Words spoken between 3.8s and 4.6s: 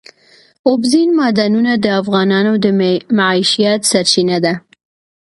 سرچینه ده.